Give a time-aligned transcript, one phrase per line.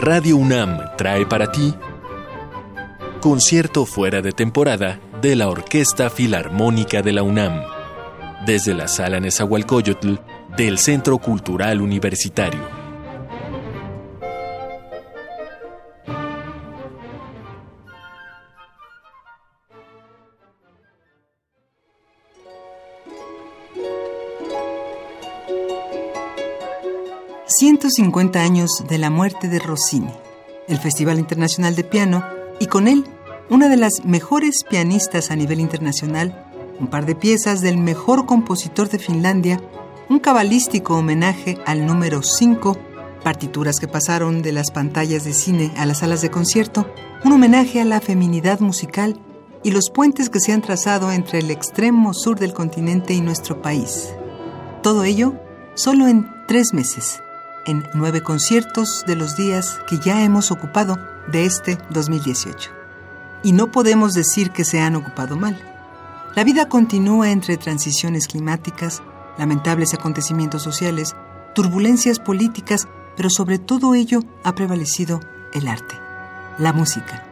[0.00, 1.74] Radio UNAM trae para ti
[3.20, 7.62] concierto fuera de temporada de la Orquesta Filarmónica de la UNAM,
[8.46, 10.14] desde la Sala Nezahualcóyotl
[10.56, 12.77] del Centro Cultural Universitario.
[27.98, 30.12] 150 años de la muerte de Rossini,
[30.68, 32.24] el Festival Internacional de Piano
[32.60, 33.04] y con él
[33.50, 36.46] una de las mejores pianistas a nivel internacional,
[36.78, 39.60] un par de piezas del mejor compositor de Finlandia,
[40.08, 42.78] un cabalístico homenaje al número 5,
[43.24, 46.88] partituras que pasaron de las pantallas de cine a las salas de concierto,
[47.24, 49.18] un homenaje a la feminidad musical
[49.64, 53.60] y los puentes que se han trazado entre el extremo sur del continente y nuestro
[53.60, 54.14] país.
[54.84, 55.34] Todo ello
[55.74, 57.22] solo en tres meses
[57.68, 60.98] en nueve conciertos de los días que ya hemos ocupado
[61.30, 62.70] de este 2018.
[63.42, 65.60] Y no podemos decir que se han ocupado mal.
[66.34, 69.02] La vida continúa entre transiciones climáticas,
[69.36, 71.14] lamentables acontecimientos sociales,
[71.54, 75.20] turbulencias políticas, pero sobre todo ello ha prevalecido
[75.52, 75.94] el arte,
[76.58, 77.24] la música.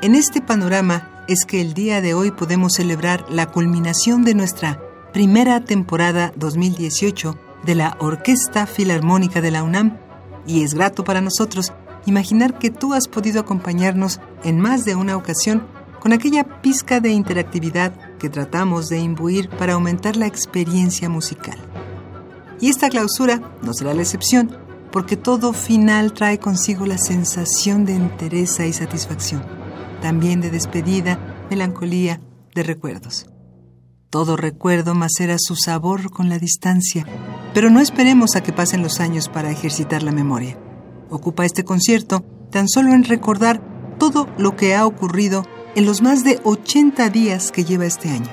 [0.00, 4.80] En este panorama es que el día de hoy podemos celebrar la culminación de nuestra
[5.12, 9.98] primera temporada 2018 de la Orquesta Filarmónica de la UNAM
[10.46, 11.72] y es grato para nosotros
[12.06, 15.66] imaginar que tú has podido acompañarnos en más de una ocasión
[16.00, 21.58] con aquella pizca de interactividad que tratamos de imbuir para aumentar la experiencia musical.
[22.60, 24.56] Y esta clausura no será la excepción,
[24.92, 29.42] porque todo final trae consigo la sensación de entereza y satisfacción,
[30.02, 31.18] también de despedida,
[31.50, 32.20] melancolía,
[32.54, 33.26] de recuerdos.
[34.14, 37.04] Todo recuerdo macera su sabor con la distancia,
[37.52, 40.56] pero no esperemos a que pasen los años para ejercitar la memoria.
[41.10, 43.60] Ocupa este concierto tan solo en recordar
[43.98, 45.44] todo lo que ha ocurrido
[45.74, 48.30] en los más de 80 días que lleva este año.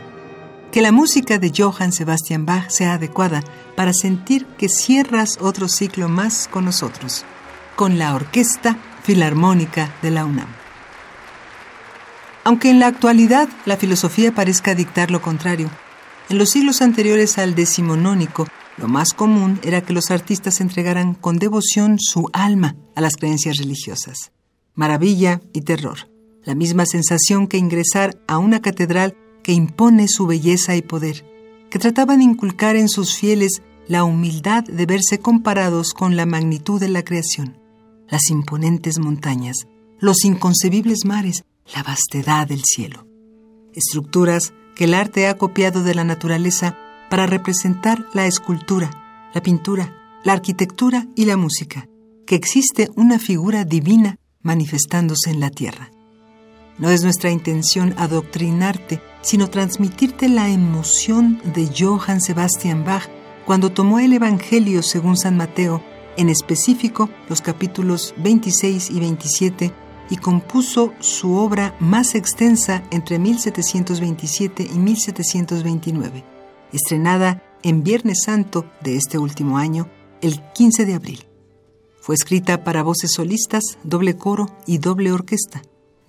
[0.72, 3.44] Que la música de Johann Sebastian Bach sea adecuada
[3.76, 7.26] para sentir que cierras otro ciclo más con nosotros,
[7.76, 10.61] con la Orquesta Filarmónica de la UNAM.
[12.44, 15.70] Aunque en la actualidad la filosofía parezca dictar lo contrario,
[16.30, 18.48] en los siglos anteriores al decimonónico,
[18.78, 23.58] lo más común era que los artistas entregaran con devoción su alma a las creencias
[23.58, 24.32] religiosas.
[24.74, 26.10] Maravilla y terror,
[26.44, 31.26] la misma sensación que ingresar a una catedral que impone su belleza y poder,
[31.70, 36.80] que trataban de inculcar en sus fieles la humildad de verse comparados con la magnitud
[36.80, 37.58] de la creación,
[38.10, 39.68] las imponentes montañas,
[40.00, 41.44] los inconcebibles mares,
[41.74, 43.08] la vastedad del cielo.
[43.74, 46.78] Estructuras que el arte ha copiado de la naturaleza
[47.10, 51.88] para representar la escultura, la pintura, la arquitectura y la música,
[52.26, 55.92] que existe una figura divina manifestándose en la tierra.
[56.78, 63.10] No es nuestra intención adoctrinarte, sino transmitirte la emoción de Johann Sebastian Bach
[63.46, 65.84] cuando tomó el Evangelio según San Mateo,
[66.18, 69.74] en específico los capítulos 26 y 27
[70.12, 76.24] y compuso su obra más extensa entre 1727 y 1729,
[76.74, 79.90] estrenada en Viernes Santo de este último año,
[80.22, 81.26] el 15 de abril.
[82.02, 85.62] Fue escrita para voces solistas, doble coro y doble orquesta,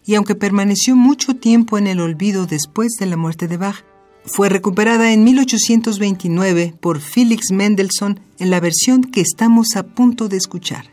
[0.04, 3.84] y aunque permaneció mucho tiempo en el olvido después de la muerte de Bach,
[4.24, 10.38] fue recuperada en 1829 por Felix Mendelssohn en la versión que estamos a punto de
[10.38, 10.86] escuchar.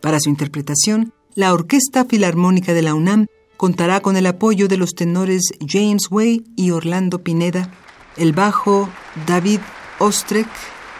[0.00, 4.94] Para su interpretación, la Orquesta Filarmónica de la UNAM contará con el apoyo de los
[4.94, 7.70] tenores James Way y Orlando Pineda,
[8.16, 8.88] el bajo
[9.26, 9.60] David
[9.98, 10.48] Ostrek,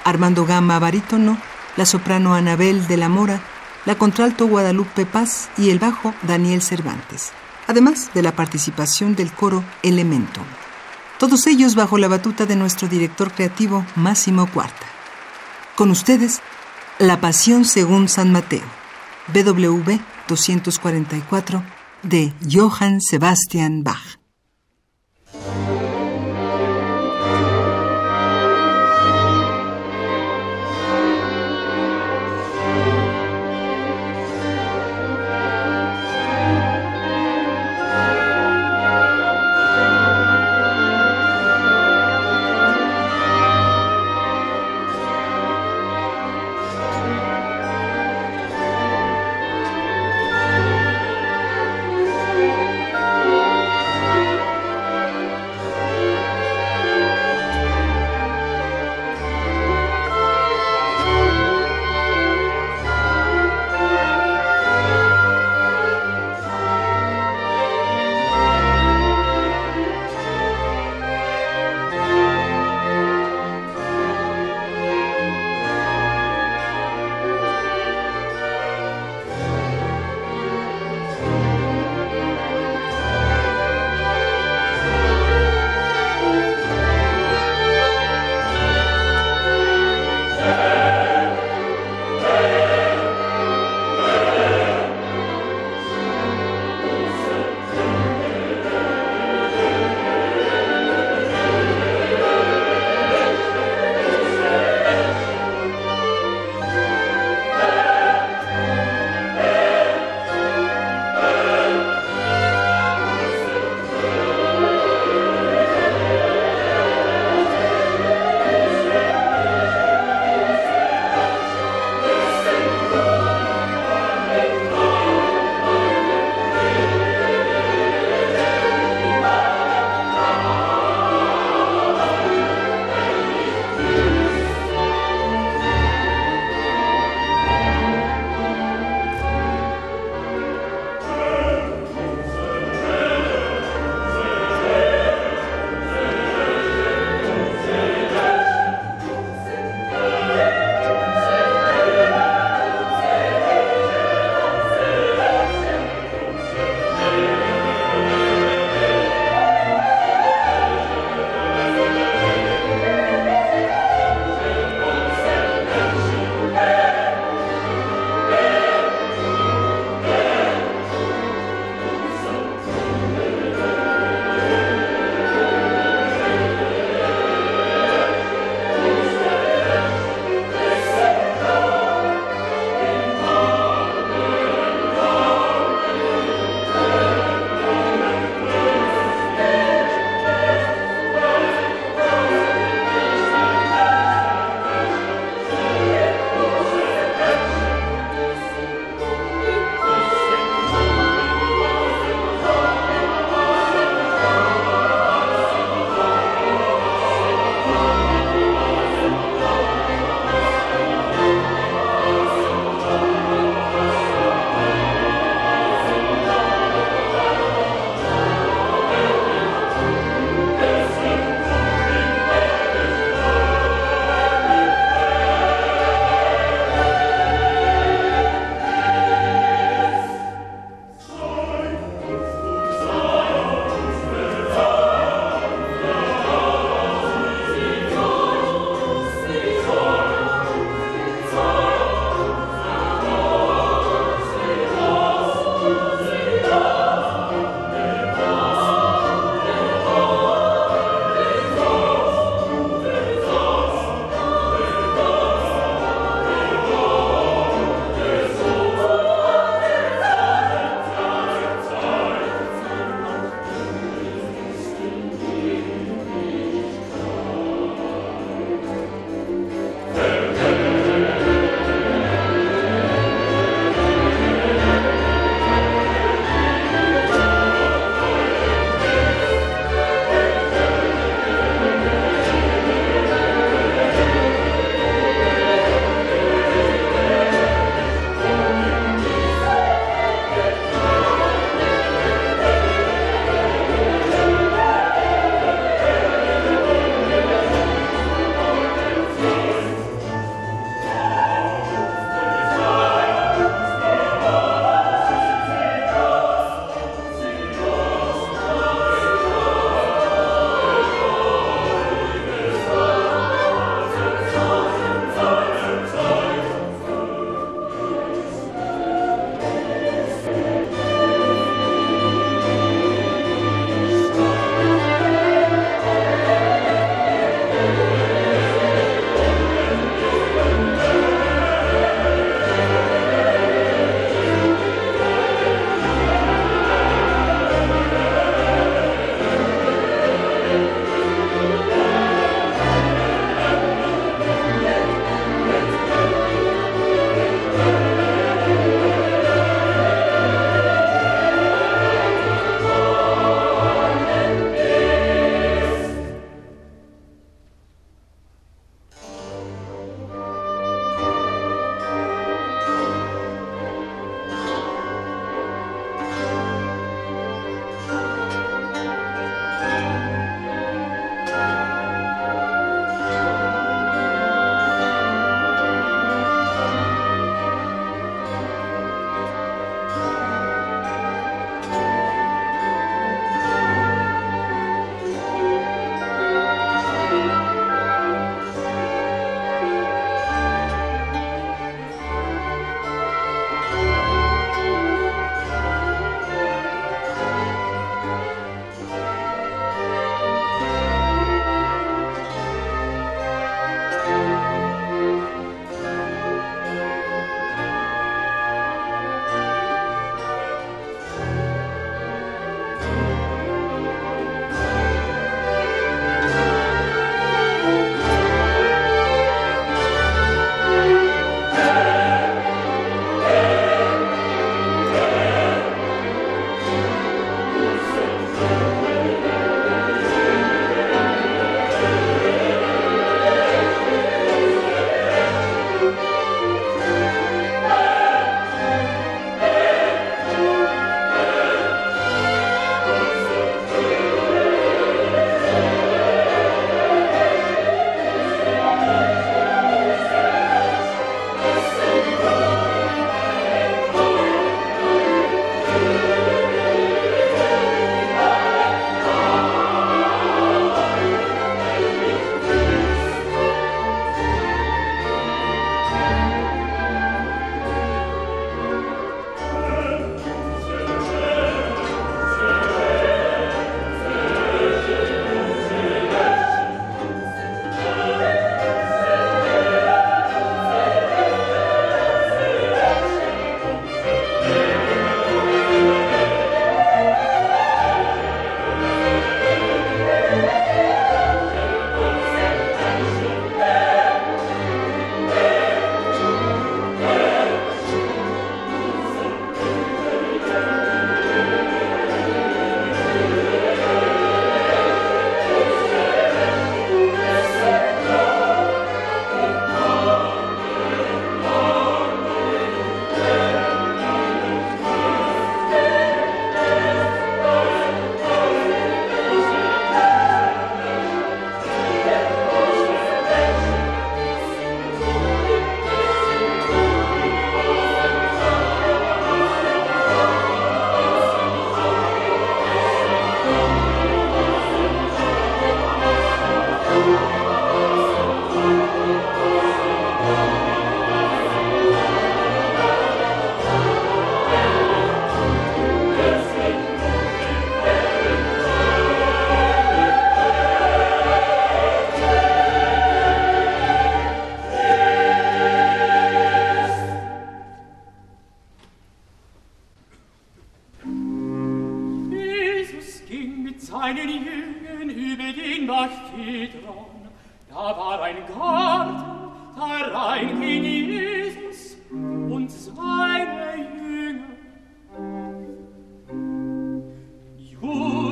[0.05, 1.39] Armando Gama barítono,
[1.77, 3.41] la soprano Anabel de la Mora,
[3.87, 7.31] la contralto Guadalupe Paz y el bajo Daniel Cervantes,
[7.67, 10.41] además de la participación del coro Elemento.
[11.19, 14.87] Todos ellos bajo la batuta de nuestro director creativo Máximo Cuarta.
[15.77, 16.41] Con ustedes,
[16.99, 18.65] La Pasión según San Mateo,
[19.29, 19.99] BWV
[20.37, 21.63] 244
[22.03, 24.20] de Johann Sebastian Bach.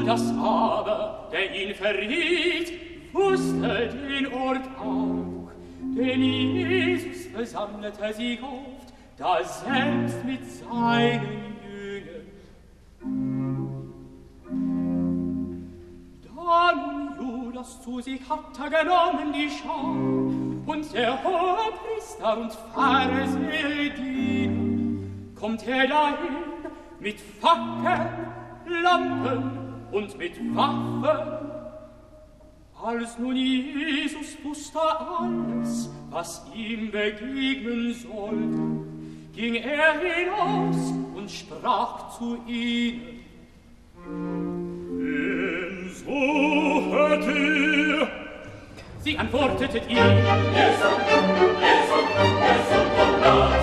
[0.09, 2.73] das aber, der ihn verriet,
[3.12, 5.50] wusste den Ort auch.
[5.95, 12.27] Denn Jesus versammelte sich oft, da selbst mit seinen Jüngern.
[16.25, 22.53] Da nun Judas zu sich hatte er genommen die schau und der hohe Priester und
[22.75, 26.37] Pharisäer dienen, kommt er dahin
[26.99, 28.09] mit Fackeln,
[28.83, 29.58] Lampen
[29.92, 31.50] und mit Waffen.
[32.83, 38.87] Als nun Jesus wusste alles, was ihm begegnen sollte,
[39.35, 43.18] ging er hinaus und sprach zu ihnen.
[44.97, 48.09] Wen suchet ihr?
[49.00, 52.07] Sie antwortete ihm, Jesus, Jesus, Jesus,
[52.40, 53.58] Jesus,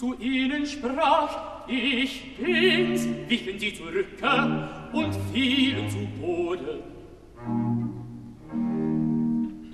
[0.00, 6.80] zu ihnen sprach, ich bin's, wichen sie zurücke äh, und fielen zu Boden.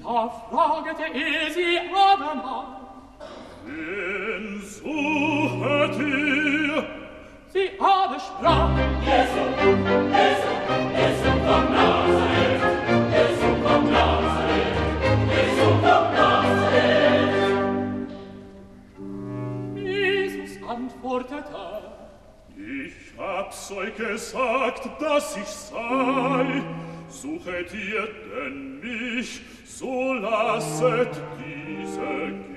[0.03, 2.67] Da fragete er sie abermal,
[3.67, 6.85] Wen suchet ihr?
[7.53, 8.71] Sie aber sprach,
[9.05, 9.43] Jesu,
[10.11, 10.53] Jesu,
[10.93, 12.36] Jesu von Nazareth.
[21.07, 21.83] portata.
[22.57, 26.63] Ich hab's euch gesagt, dass ich sei.
[27.09, 32.56] Suchet ihr denn mich, so lasset diese gehen.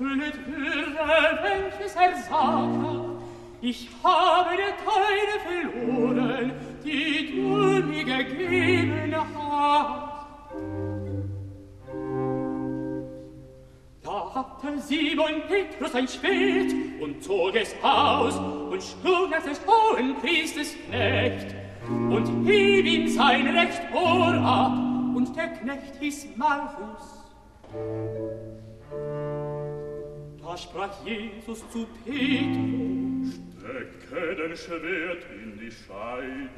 [0.00, 0.98] erfüllet würde,
[1.42, 3.10] welches er sagte.
[3.60, 5.36] Ich habe der Teile
[5.76, 10.10] verloren, die du mir gegeben hast.
[14.02, 20.16] Da hatte Simon Petrus ein Schwert und zog es aus und schlug es des hohen
[20.16, 21.54] Priesters Knecht
[21.86, 24.72] und hieb ihm sein recht Ohr ab
[25.14, 27.20] und der Knecht hieß Malchus.
[30.50, 36.50] Da sprach Jesus zu Petrus, Stecke dein Schwert in die Scheide.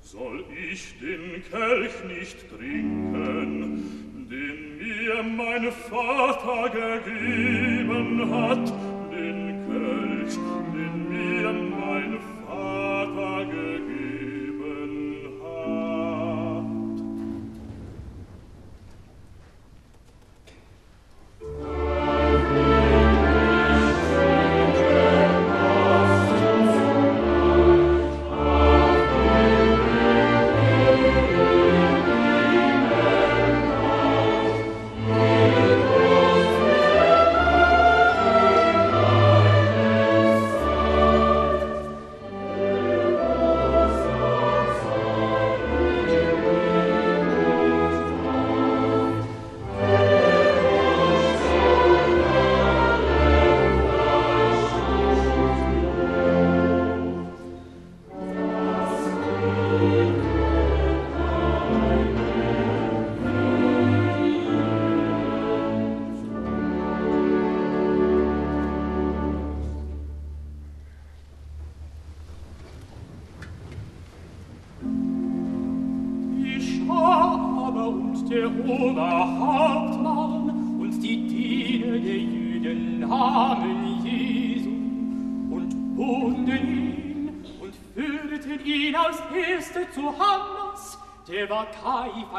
[0.00, 8.72] Soll ich den Kelch nicht trinken, den mir mein Vater gegeben hat,
[9.10, 10.38] den Kelch,
[10.72, 13.97] den mir mein Vater gegeben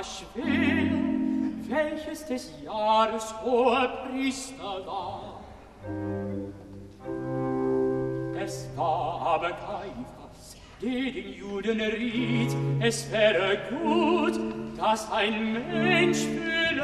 [0.10, 0.92] schwer,
[1.68, 5.40] welches des Jahres hoher Priester war.
[8.36, 14.40] Es war aber Kaiphas, der den Juden riet, es wäre gut,
[14.78, 16.84] dass ein Mensch für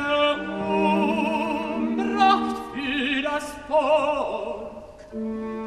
[1.75, 5.64] Umbracht für das Volk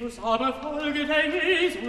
[0.00, 1.79] Christus aber folge dein Wesen,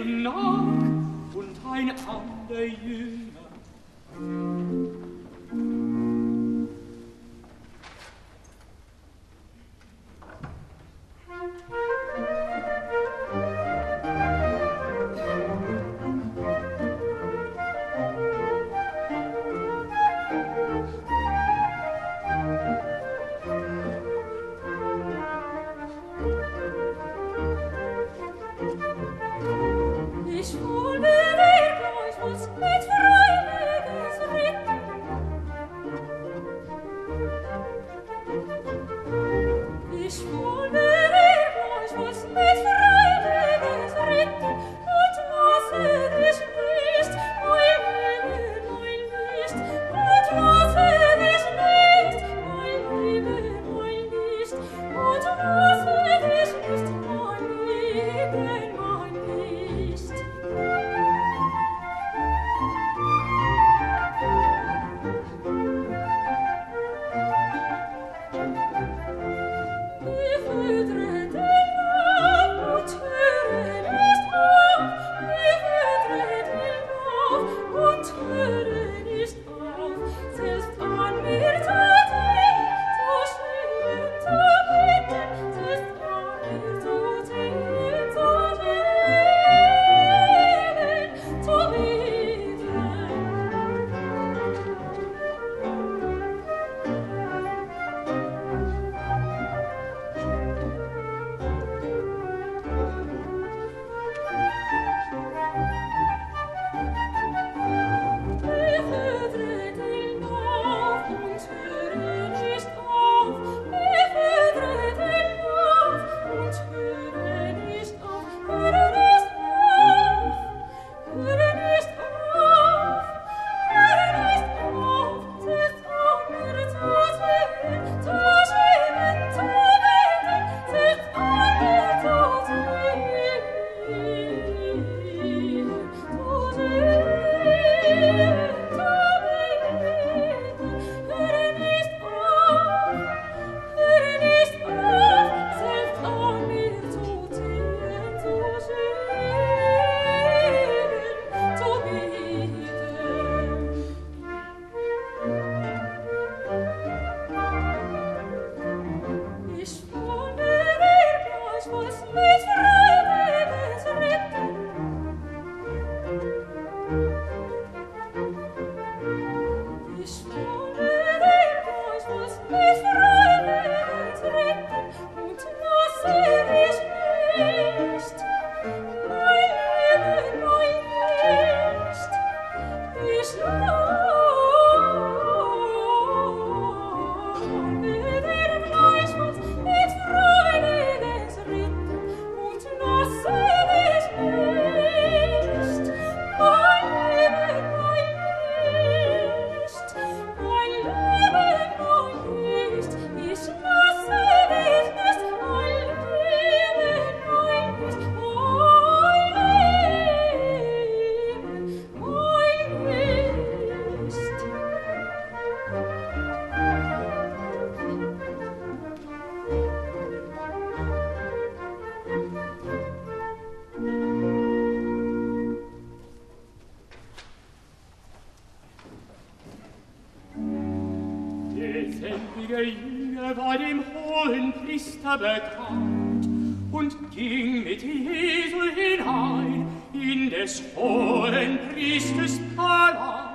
[235.18, 236.26] betrat
[236.72, 243.32] und ging mit Jesu hinein in des hohen Priesters Palast.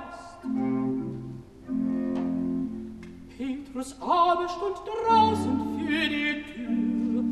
[3.36, 7.22] Petrus aber stund draußen für die Tür,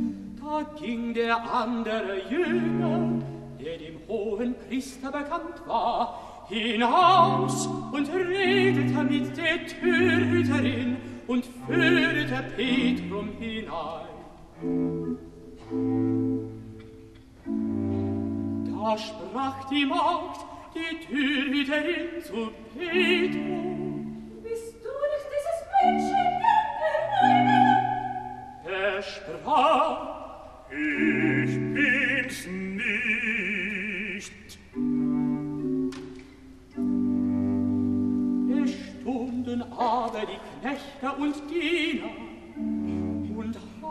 [0.41, 3.23] da ging der andere Jünger,
[3.61, 13.31] der dem hohen Priester bekannt war, hinaus und redete mit der Türhüterin und führte Petrum
[13.41, 14.16] hinein.
[14.59, 14.65] Da
[18.97, 23.67] sprach die Magd, die Türhüterin zu Petru.
[24.43, 26.27] Bist du nicht dieses Mädchen,
[28.65, 29.99] der Er sprach,
[30.71, 34.33] ich bin's nicht.
[38.65, 42.15] Es stunden aber die Knechte und Diener,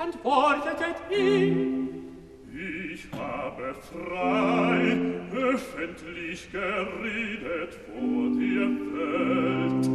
[0.00, 1.88] antwortetet ihm,
[2.92, 4.96] ich habe frei
[5.32, 9.90] öffentlich geredet vor dir Welt.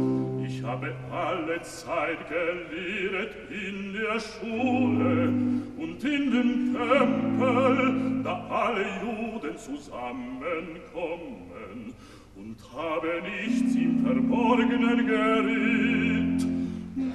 [0.46, 5.32] Ich habe alle Zeit gelehret in der Schule
[5.76, 11.92] und in dem Tempel, da alle Juden zusammenkommen
[12.36, 16.45] und habe nichts im Verborgenen geriet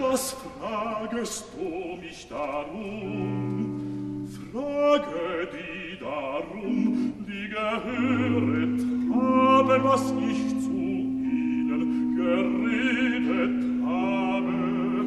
[0.01, 8.81] das fragest du mich darum, frage die darum, die gehöret
[9.13, 15.05] haben, was ich zu ihnen geredet habe.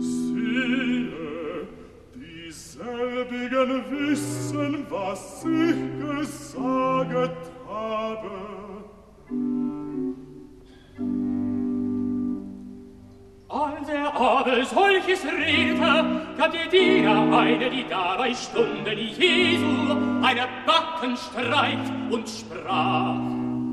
[0.00, 1.68] Siehe,
[2.16, 5.76] dieselbigen wissen, was ich
[6.16, 8.30] gesagt habe.
[13.58, 19.66] Als er aber solches redete, gab der Diener eine, die dabei Stunden Jesu,
[20.22, 23.16] eine Backen streicht und sprach.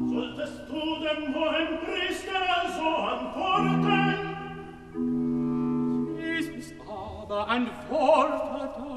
[0.10, 2.42] Solltest du dem hohen Priester
[2.76, 4.16] so antworten?
[6.18, 8.90] Jesus aber antwortete,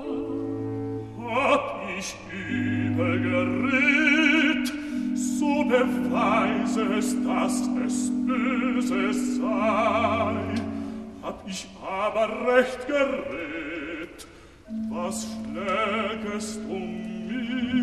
[1.21, 4.73] Hab ich übel geredet,
[5.15, 10.68] so beweisest, dass es böse sei.
[11.29, 14.27] hab ich aber recht gerät.
[14.89, 17.78] Was schlägest um mich?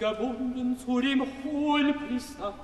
[0.00, 2.54] eingebunden zu dem hohen Priester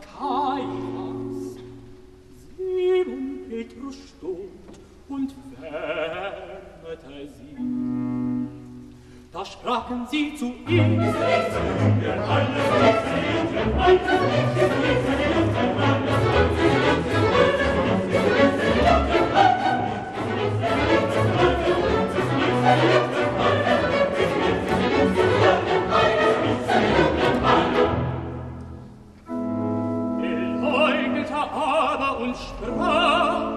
[32.24, 33.52] und sprach,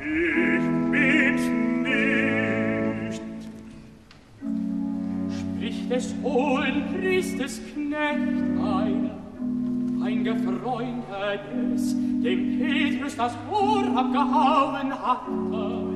[0.00, 1.46] Ich bin's
[1.86, 3.22] nicht.
[5.38, 8.28] spricht des hohen Priesters Knecht
[8.74, 9.16] einer,
[10.04, 15.88] ein Gefreundetes, dem Petrus das Ohr abgehauen hatte.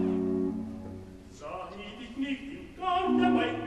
[1.31, 3.62] Sah ich dich nicht im Garten bei?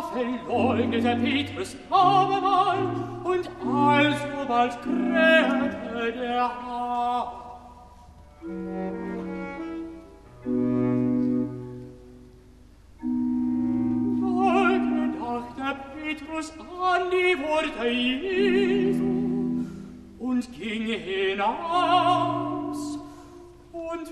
[0.00, 2.78] Da verleugnete Petrus abermal
[3.22, 7.28] und alsobald krähte der Hahn.
[14.22, 16.48] Da gedachte Petrus
[16.80, 19.10] an die Worte Jesu
[20.18, 22.00] und ging hinaus
[23.72, 24.06] und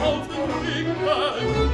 [0.00, 1.69] auf den Weg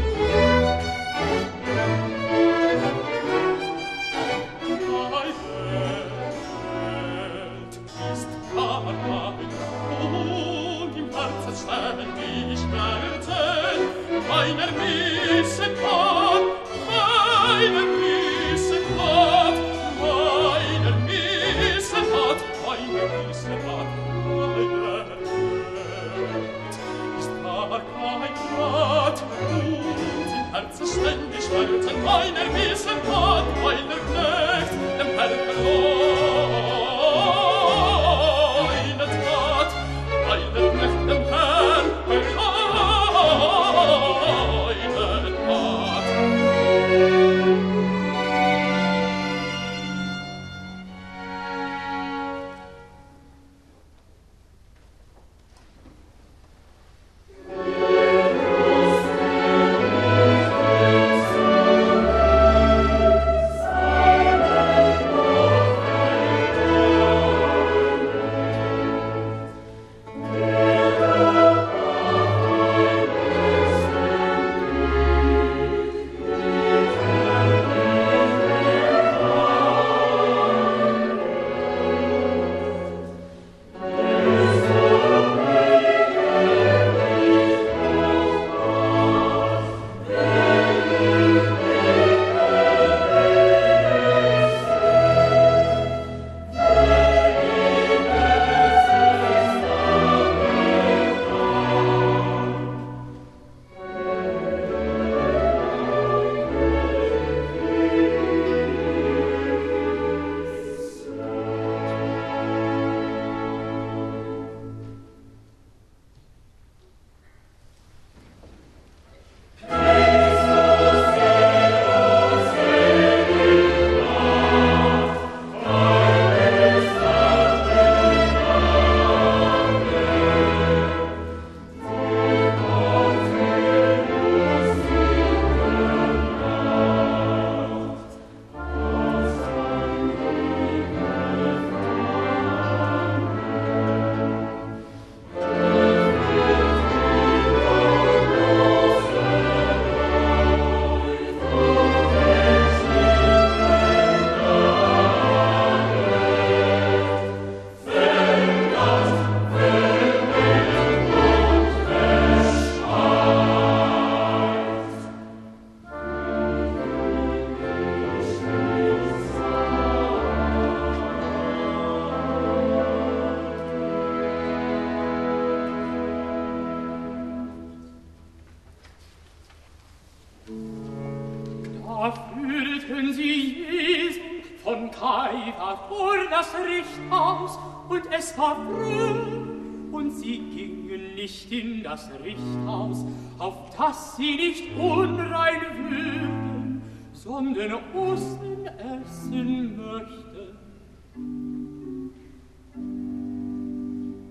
[191.97, 193.07] das Richthaus,
[193.39, 200.57] auf das sie nicht unrein würden, sondern Osten essen möchten.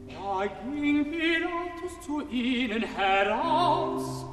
[0.10, 4.26] Da ging Pilatus zu ihnen heraus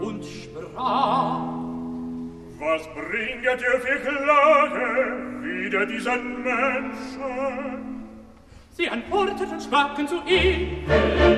[0.00, 1.42] und sprach,
[2.58, 7.89] Was bringet ihr für Klage wider diesen Menschen?
[8.80, 11.30] Sie antworteten sprachen zu ihm, Will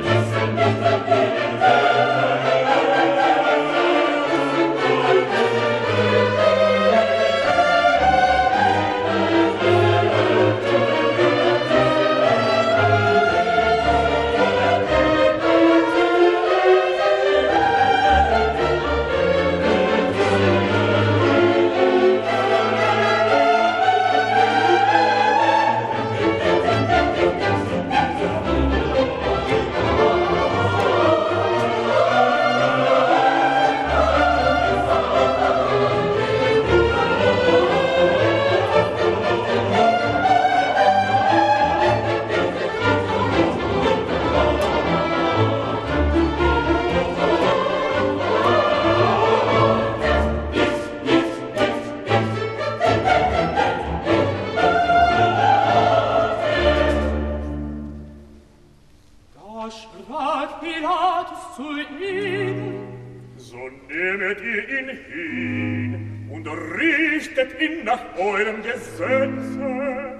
[67.33, 70.18] richtet ihn nach eurem Gesetze.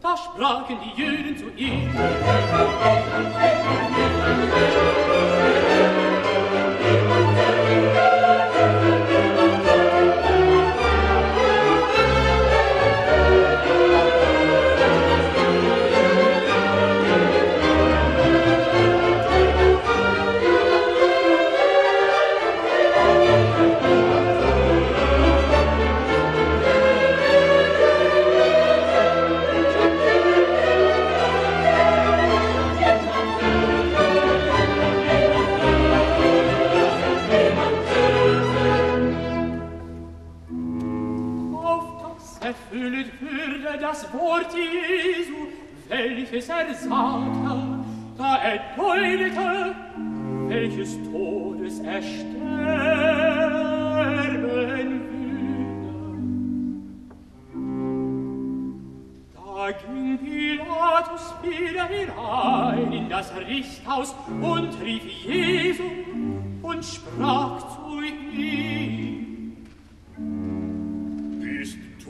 [0.00, 1.90] Da sprachen die Jüden zu ihm.
[42.92, 45.46] Verkündet Hürde das Wort Jesu,
[45.88, 47.78] welches er sagte,
[48.18, 49.74] da er deutete,
[50.46, 52.42] welches Todes er sterben
[54.42, 55.00] würde.
[59.34, 65.84] Da ging Pilatus wieder hinein in das Richthaus und rief Jesu
[66.62, 68.91] und sprach zu ihm,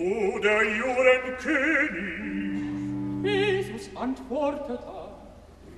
[0.03, 2.23] o der Juren König.
[3.25, 4.79] Jesus antwortete,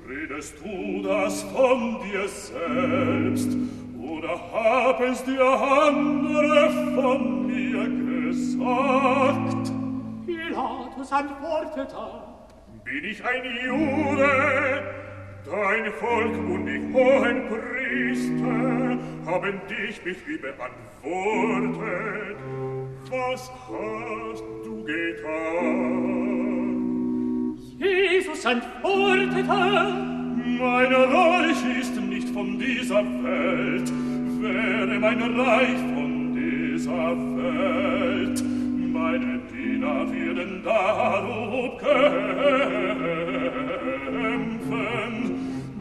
[0.08, 3.56] Redest du das von dir selbst,
[3.98, 7.84] oder hab es dir andere von mir
[8.30, 9.72] gesagt?
[10.26, 11.94] Pilatus antwortet
[12.84, 14.82] Bin ich ein Jude,
[15.44, 20.74] Dein Volk und die hohen Priester haben dich mich wie beantwortet
[23.14, 26.34] was hast du getan?
[27.78, 29.44] Jesus antwortete,
[30.64, 33.92] Meine Reich ist nicht von dieser Welt,
[34.40, 38.42] wäre mein Reich von dieser Welt.
[38.92, 42.02] Meine Diener würden darob kämpfen,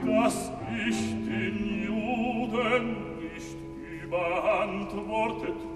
[0.05, 0.51] dass
[0.87, 2.83] ich den Juden
[3.21, 3.57] nicht
[4.03, 5.72] überantwortet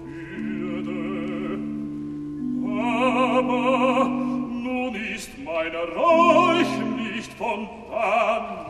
[2.80, 8.68] aber nun ist meiner Reuch nicht von dannen.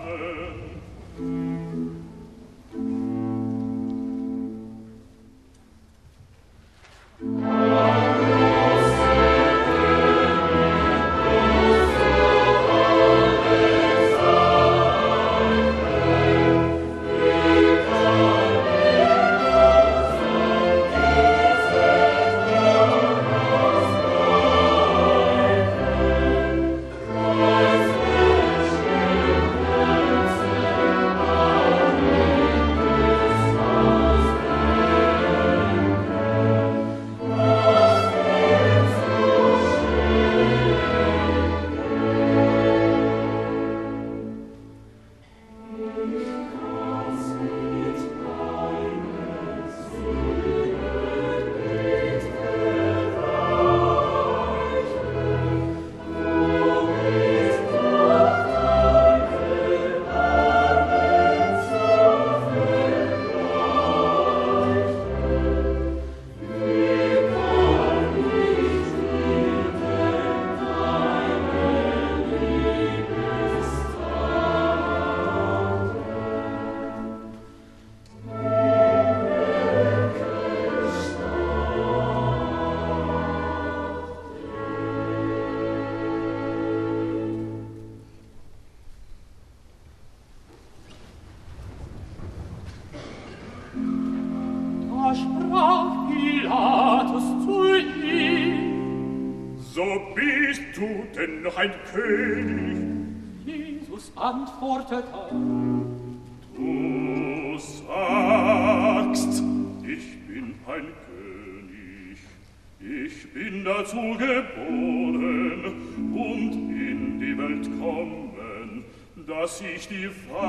[119.79, 120.48] ich die Frage.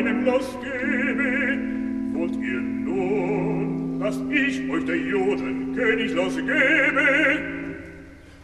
[0.00, 1.58] einem Lass gebe,
[2.14, 7.38] wollt ihr nun, dass ich euch der Juden Königlass gebe?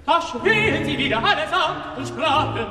[0.05, 2.67] Da schwirren sie wieder allesamt und sprachen,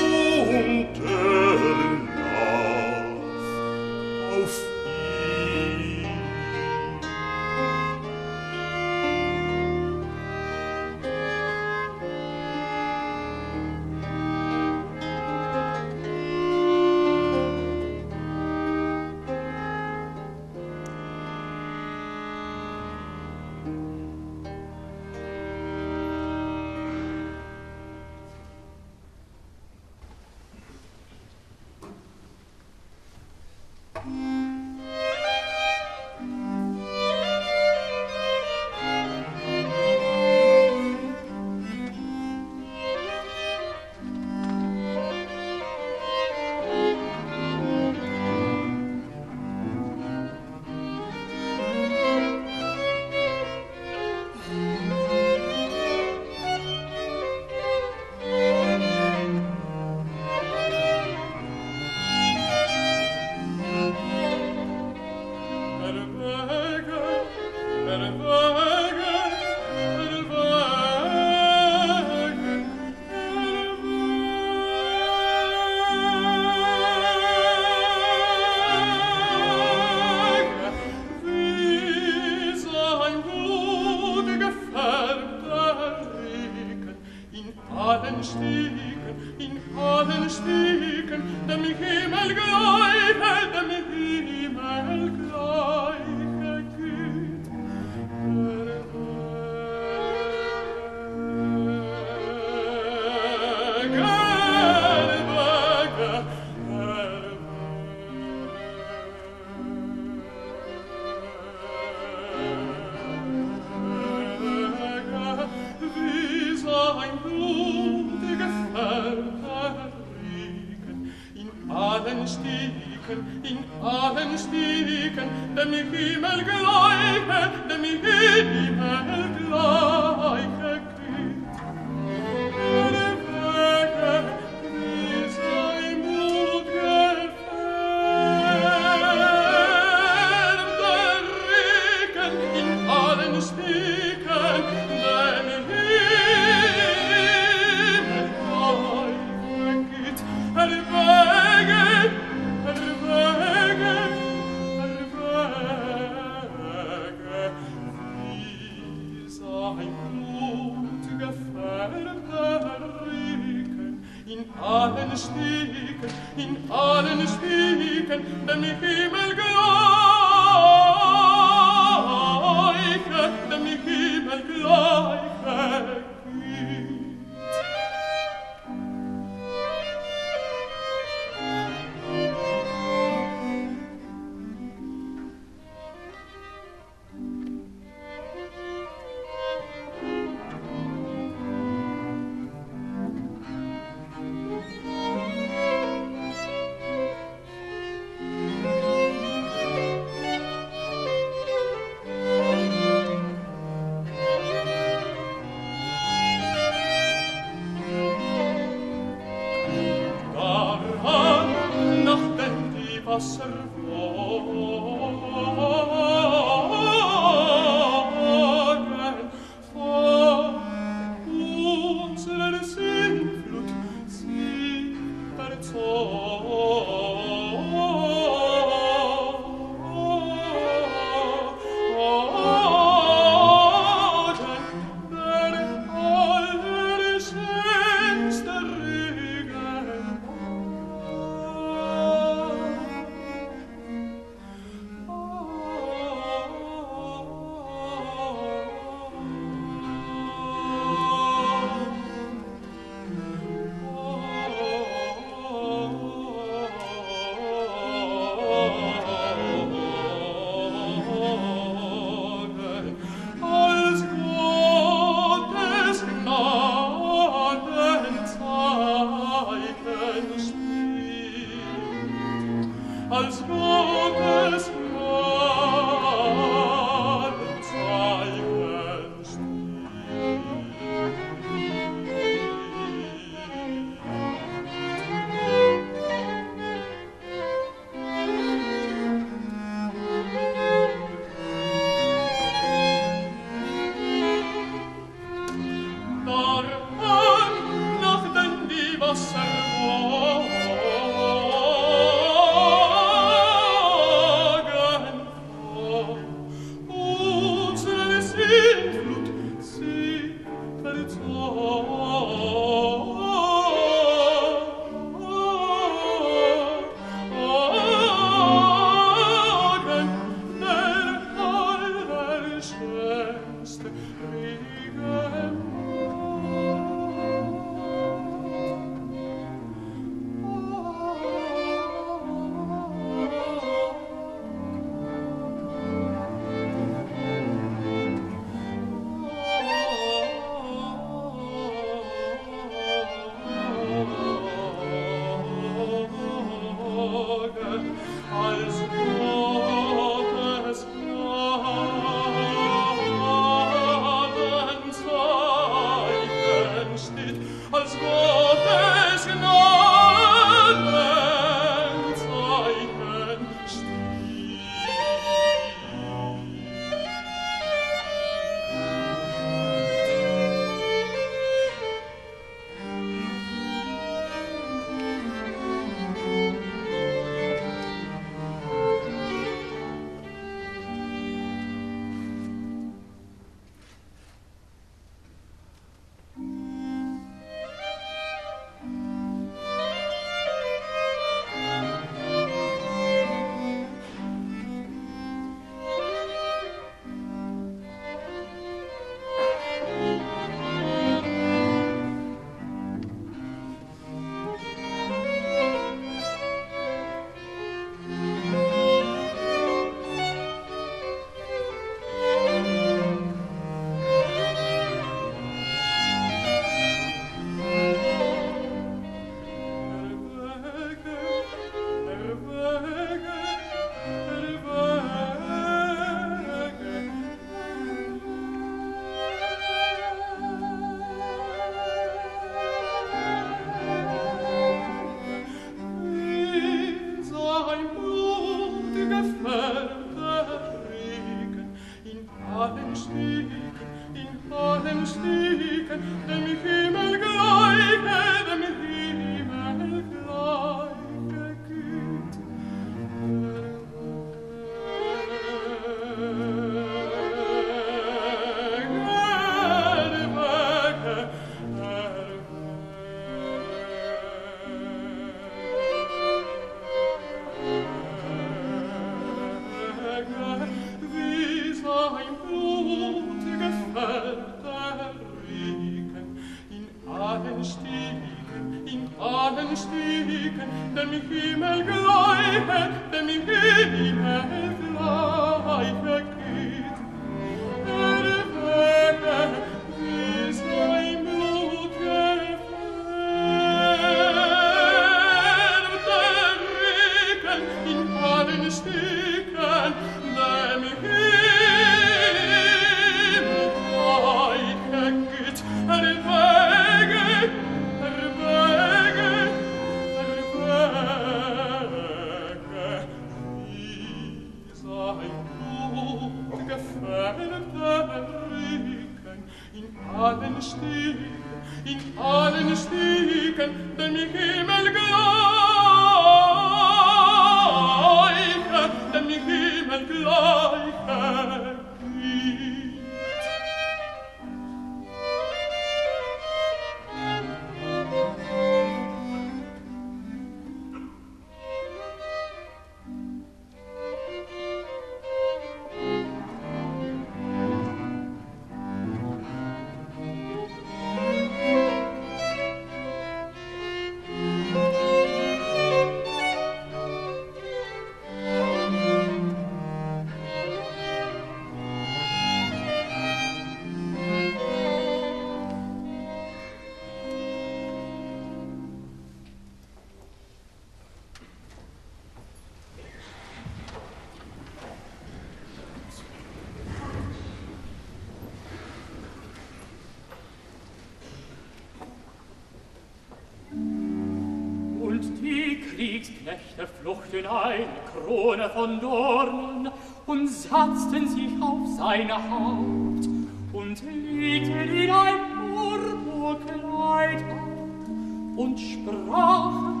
[585.90, 589.90] Kriegsknechte fluchten eine Krone von Dornen
[590.26, 593.26] und satzten sich auf seine Haut
[593.72, 595.38] und legten ihn ein
[595.74, 600.00] Purpurkleid auf und sprachen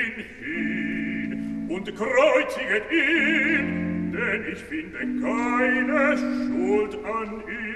[0.00, 7.70] ihn hin und kreuziget ihn, denn ich finde keine Schuld an ihn.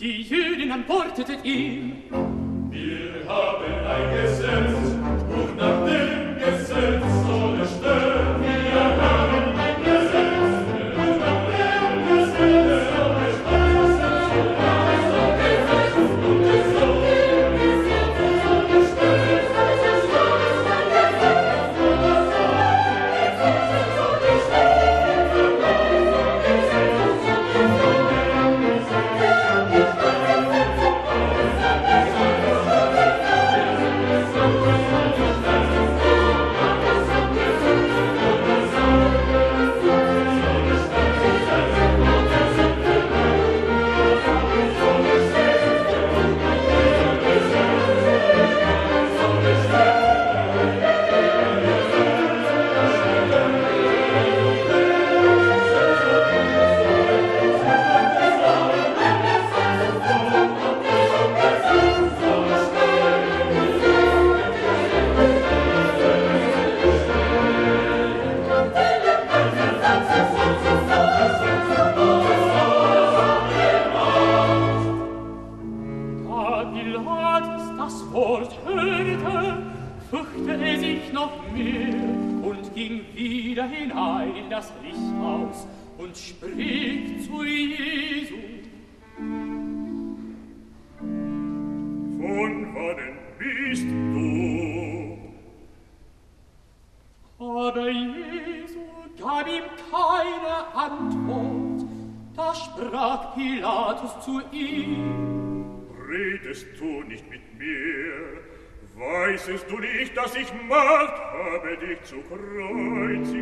[0.00, 2.02] Die Jüdinnen portetet ihn,
[2.70, 3.13] wir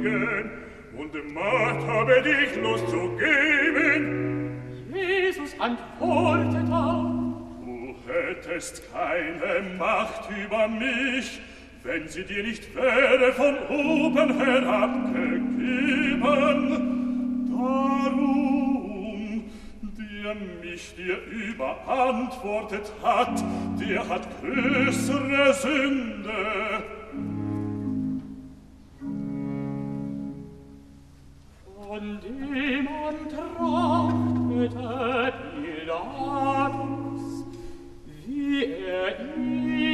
[0.03, 0.51] bringen
[0.97, 4.61] und macht habe dich Lust zu geben.
[4.93, 7.23] Jesus antwortet auch,
[7.65, 11.41] Du hättest keine Macht über mich,
[11.85, 16.21] wenn sie dir nicht wäre von oben herab gegeben.
[17.51, 19.45] Darum,
[19.83, 23.43] der mich dir überantwortet hat,
[23.81, 27.02] der hat größere Sünde.
[38.25, 39.92] Wie er ihn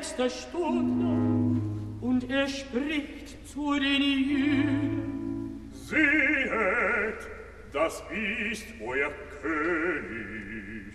[0.00, 1.60] letzter Stunde
[2.00, 5.70] und er spricht zu den Jüden.
[5.74, 7.28] Sehet,
[7.70, 8.02] das
[8.50, 9.10] ist euer
[9.42, 10.94] König.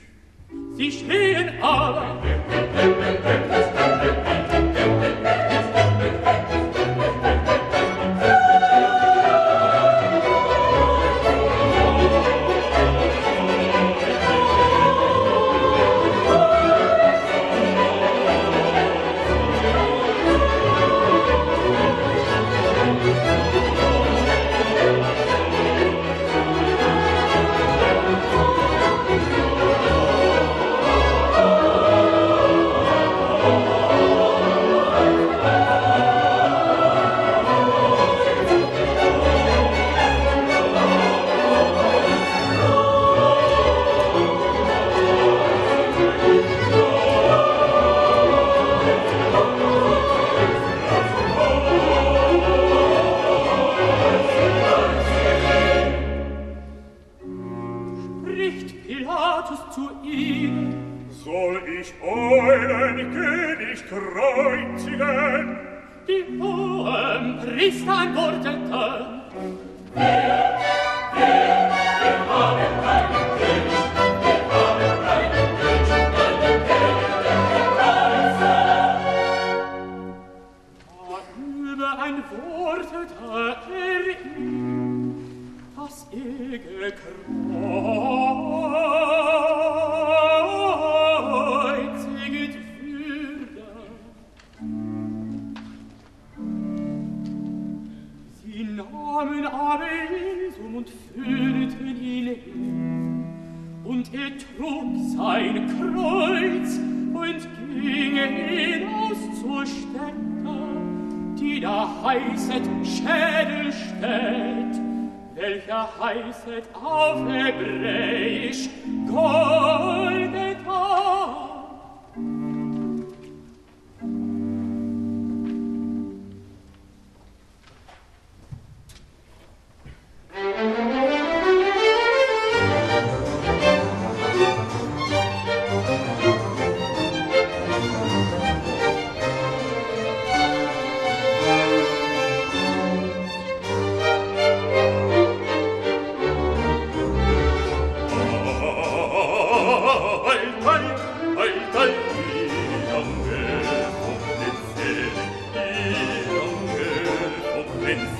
[0.75, 2.15] Sie stehen alle.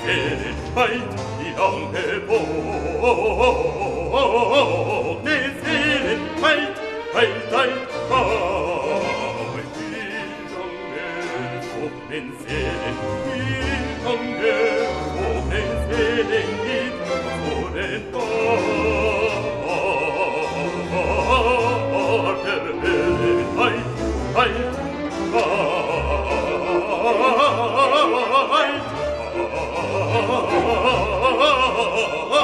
[0.06, 1.02] che hai
[1.40, 2.40] di onde bo
[5.26, 6.61] ne zile hai
[7.15, 7.72] hai dai
[8.10, 8.19] ka
[9.53, 9.94] hai di
[10.64, 11.07] onde
[11.72, 12.91] bo ne zile
[13.26, 13.41] di
[14.11, 14.56] onde
[15.15, 16.56] bo ne zile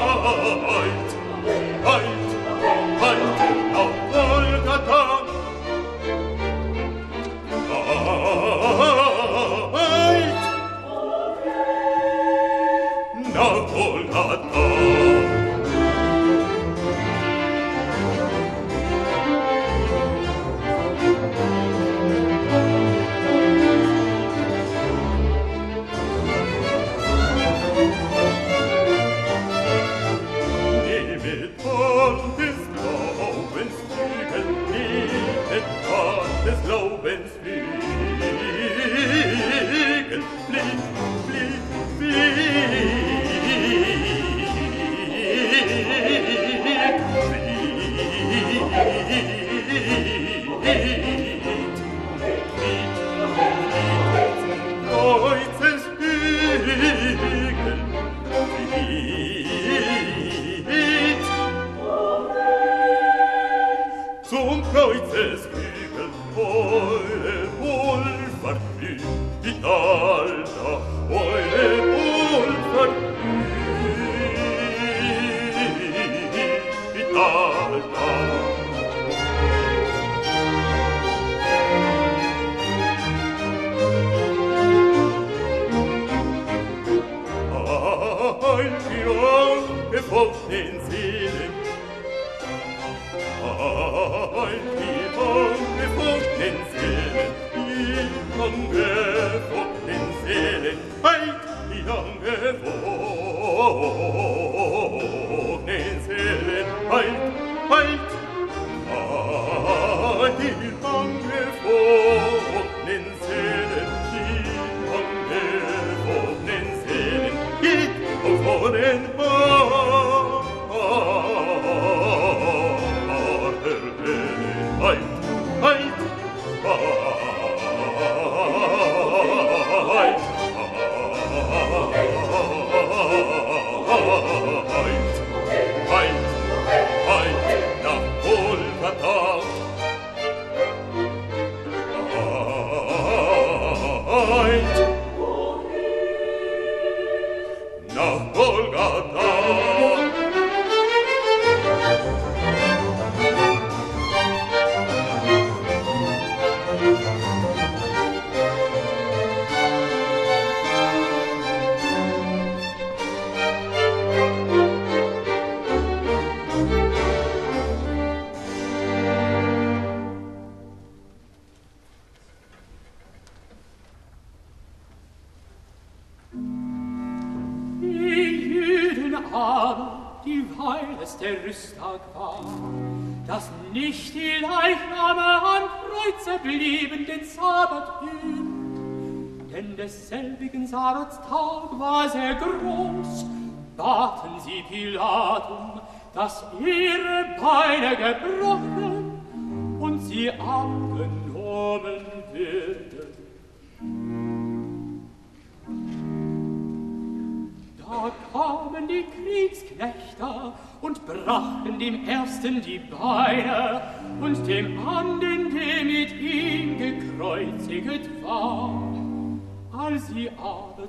[0.02, 1.10] Zeit,
[1.86, 2.10] ein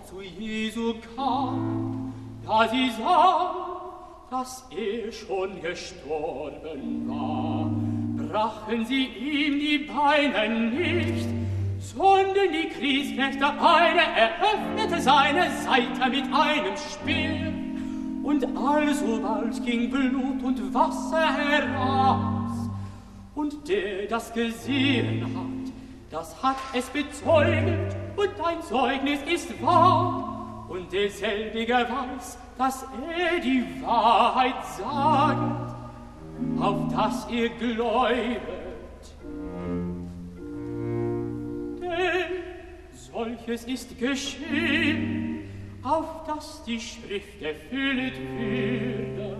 [0.08, 2.12] zu Jesu kam,
[2.46, 3.72] da sie sah,
[4.30, 7.70] dass er schon gestorben war,
[8.16, 11.28] brachen sie ihm die Beine nicht,
[11.80, 17.52] sondern die Kriegsknechte eine eröffnete seine Seite mit einem Speer,
[18.22, 22.70] und alsobald ging Blut und Wasser heraus,
[23.34, 25.61] und der das gesehen hat,
[26.12, 33.64] das hat es bezeugt, und ein Zeugnis ist wahr, und derselbige weiß, dass er die
[33.82, 35.74] Wahrheit sagt,
[36.60, 38.40] auf das ihr gläubet.
[41.80, 42.42] Denn
[42.92, 45.48] solches ist geschehen,
[45.82, 49.36] auf das die Schrift erfüllt würde.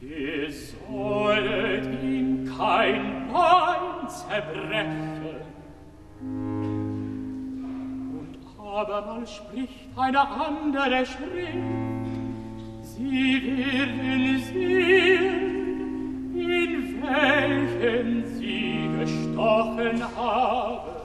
[0.00, 5.47] Ihr sollet ihm kein Bein zerbrechen.
[6.20, 6.78] Und
[8.58, 11.56] abermal spricht eine andere Schrift,
[12.82, 20.97] Sie werden sehen, in welchen Sie gestochen haben.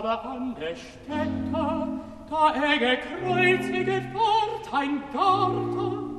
[0.00, 2.00] aber an der Stätte,
[2.30, 6.10] da er gekreuziget ward ein Garten,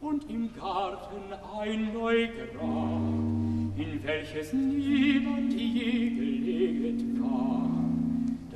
[0.00, 3.00] und im Garten ein Neugrab,
[3.76, 7.67] in welches niemand je gelegt war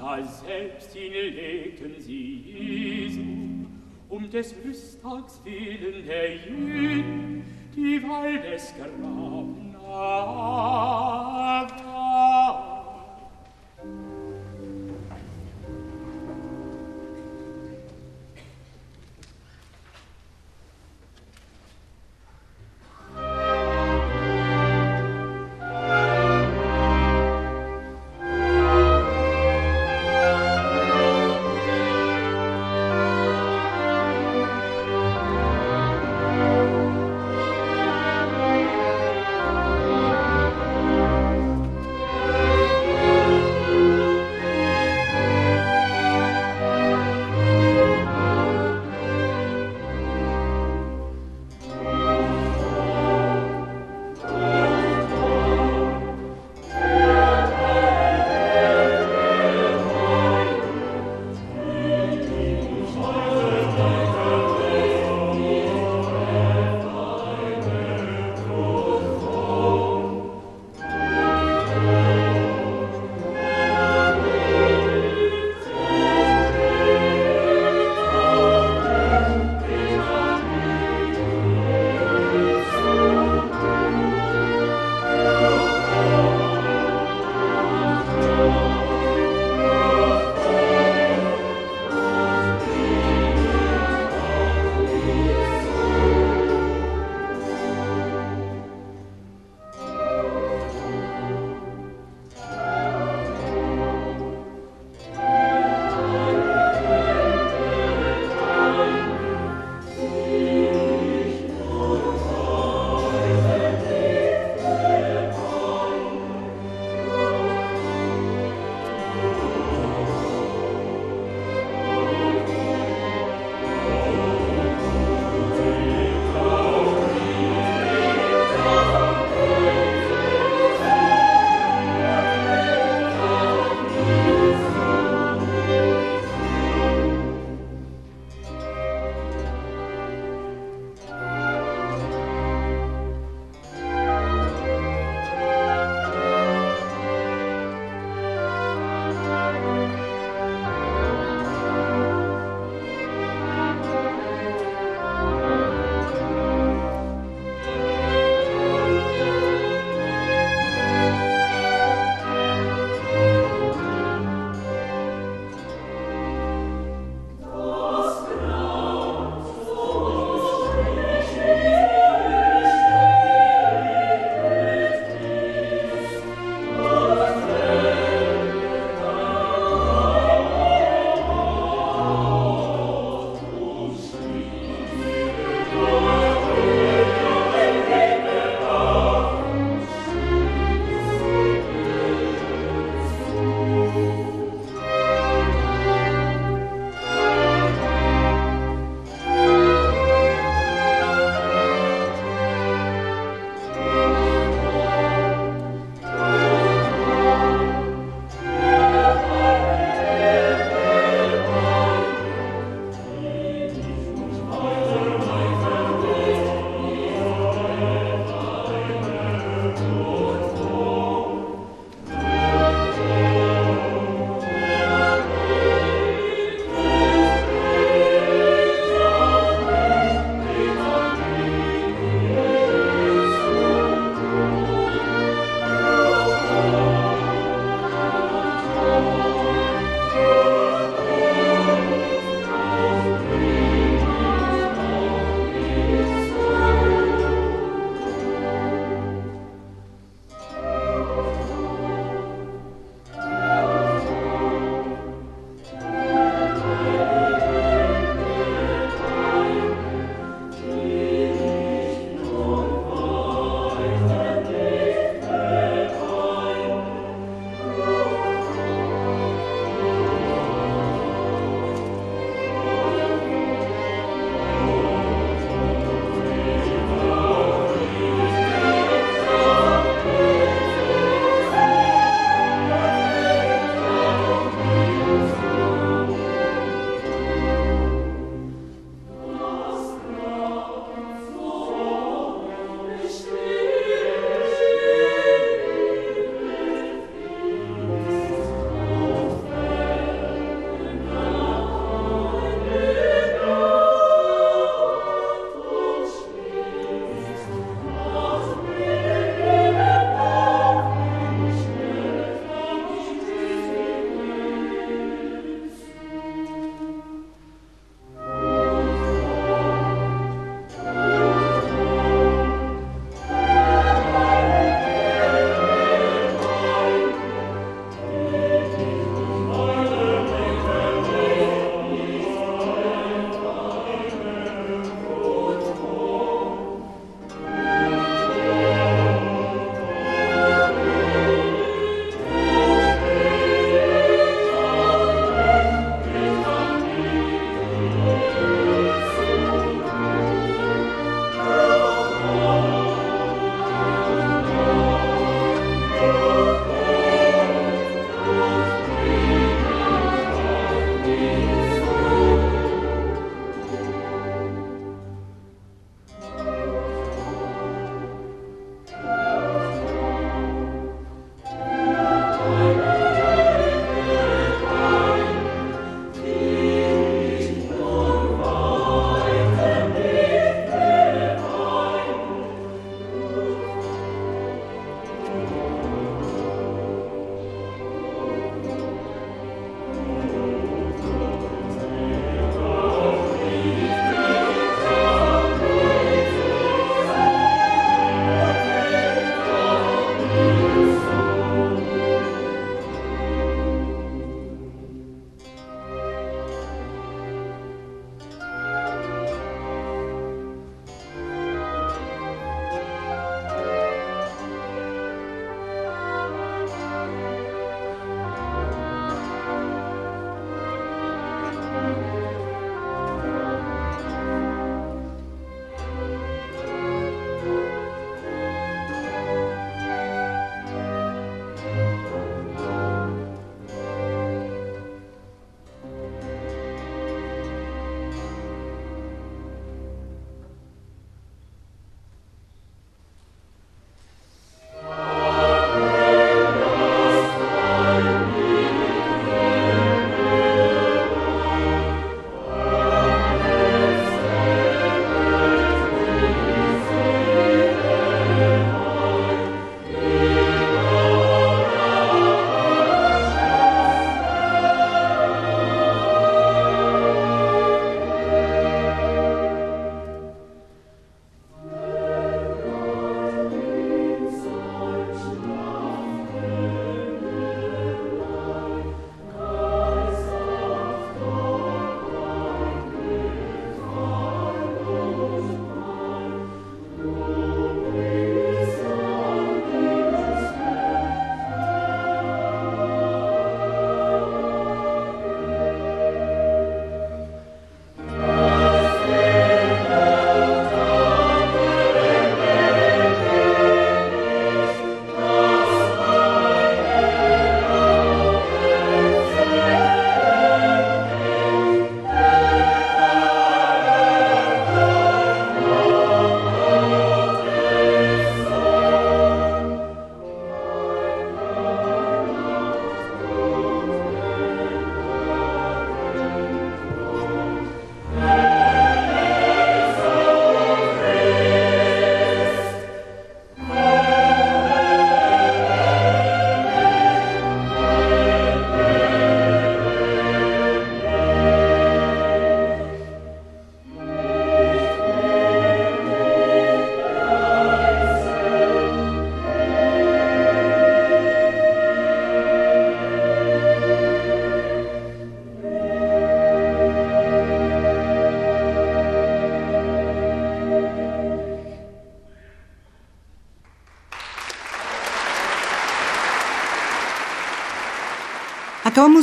[0.02, 3.20] da selbst hinlegten sie Jesu,
[4.08, 12.71] um des Rüsttags willen der Jüden, die Waldes Grab nah war.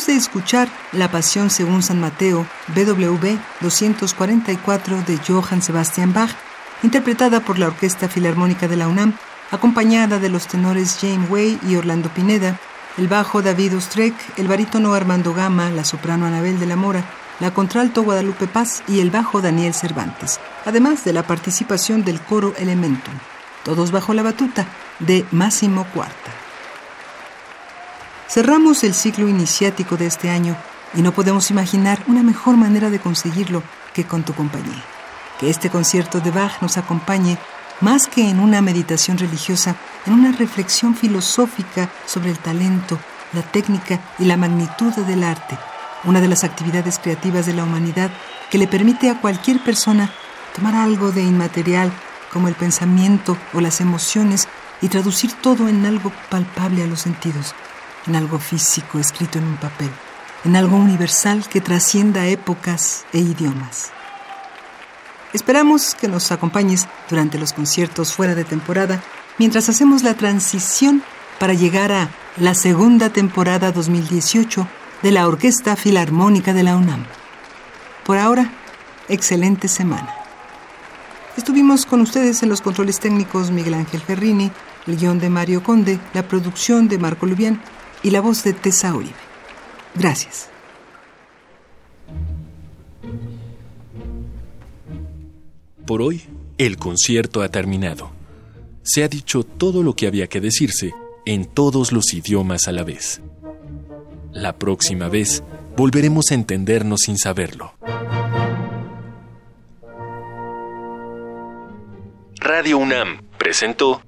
[0.09, 6.31] De escuchar La Pasión según San Mateo, BWV 244 de Johann Sebastian Bach,
[6.81, 9.13] interpretada por la Orquesta Filarmónica de la UNAM,
[9.51, 12.59] acompañada de los tenores James Way y Orlando Pineda,
[12.97, 17.05] el bajo David Ostrek, el barítono Armando Gama, la soprano Anabel de la Mora,
[17.39, 22.55] la contralto Guadalupe Paz y el bajo Daniel Cervantes, además de la participación del coro
[22.57, 23.13] Elementum,
[23.63, 24.65] todos bajo la batuta
[24.97, 26.18] de Máximo Cuarta.
[28.29, 30.55] Cerramos el ciclo iniciático de este año
[30.93, 34.83] y no podemos imaginar una mejor manera de conseguirlo que con tu compañía.
[35.39, 37.39] Que este concierto de Bach nos acompañe
[37.81, 39.75] más que en una meditación religiosa,
[40.05, 42.99] en una reflexión filosófica sobre el talento,
[43.33, 45.57] la técnica y la magnitud del arte,
[46.03, 48.11] una de las actividades creativas de la humanidad
[48.51, 50.11] que le permite a cualquier persona
[50.55, 51.91] tomar algo de inmaterial
[52.31, 54.47] como el pensamiento o las emociones
[54.83, 57.55] y traducir todo en algo palpable a los sentidos
[58.07, 59.89] en algo físico escrito en un papel,
[60.45, 63.91] en algo universal que trascienda épocas e idiomas.
[65.33, 69.01] Esperamos que nos acompañes durante los conciertos fuera de temporada
[69.37, 71.03] mientras hacemos la transición
[71.39, 74.67] para llegar a la segunda temporada 2018
[75.03, 77.05] de la Orquesta Filarmónica de la UNAM.
[78.05, 78.51] Por ahora,
[79.07, 80.13] excelente semana.
[81.37, 84.51] Estuvimos con ustedes en los controles técnicos Miguel Ángel Ferrini,
[84.87, 87.61] el guion de Mario Conde, la producción de Marco Lubián
[88.03, 89.13] y la voz de Tessa Uribe.
[89.95, 90.49] Gracias.
[95.85, 96.21] Por hoy,
[96.57, 98.11] el concierto ha terminado.
[98.83, 100.93] Se ha dicho todo lo que había que decirse
[101.25, 103.21] en todos los idiomas a la vez.
[104.31, 105.43] La próxima vez
[105.75, 107.73] volveremos a entendernos sin saberlo.
[112.35, 114.01] Radio UNAM presentó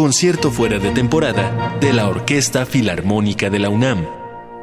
[0.00, 4.06] concierto fuera de temporada de la Orquesta Filarmónica de la UNAM,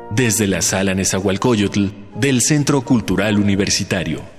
[0.09, 4.36] desde la Sala Nezahualcóyotl del Centro Cultural Universitario.